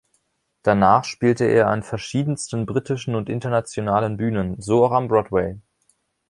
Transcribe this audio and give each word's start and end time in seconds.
Danach 0.63 1.03
spielte 1.03 1.45
er 1.45 1.67
an 1.67 1.83
verschiedensten 1.83 2.65
britischen 2.65 3.13
und 3.13 3.29
internationalen 3.29 4.17
Bühnen, 4.17 4.59
so 4.59 4.83
auch 4.83 4.93
am 4.93 5.07
Broadway. 5.07 5.59